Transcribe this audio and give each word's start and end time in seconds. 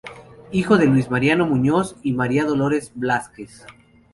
Hijo 0.51 0.79
de 0.79 0.87
Luis 0.87 1.11
Mariano 1.11 1.45
Muñoz 1.45 1.95
y 2.01 2.13
María 2.13 2.43
Dolores 2.45 2.91
Blázquez. 2.95 3.67